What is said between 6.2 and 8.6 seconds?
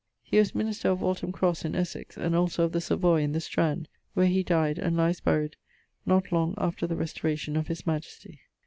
long after the restauracion of his majestie.